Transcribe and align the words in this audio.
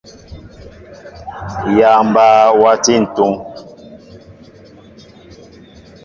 Yááŋ 1.77 2.01
mbaa 2.09 2.43
wati 2.61 2.93
ntúŋ. 3.03 3.31